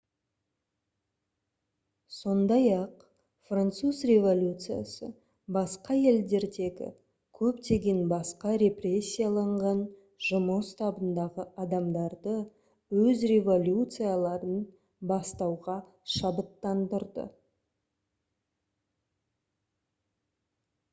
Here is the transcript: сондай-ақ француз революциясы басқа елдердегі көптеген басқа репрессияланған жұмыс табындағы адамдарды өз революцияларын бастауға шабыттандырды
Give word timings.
сондай-ақ 2.19 2.93
француз 3.49 3.97
революциясы 4.11 5.09
басқа 5.57 5.97
елдердегі 6.11 6.87
көптеген 7.41 7.99
басқа 8.13 8.53
репрессияланған 8.63 9.83
жұмыс 10.29 10.71
табындағы 10.81 11.45
адамдарды 11.65 12.33
өз 13.03 13.23
революцияларын 13.33 14.57
бастауға 15.13 15.77
шабыттандырды 16.15 17.27